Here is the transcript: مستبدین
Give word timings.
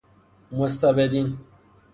مستبدین 0.51 1.37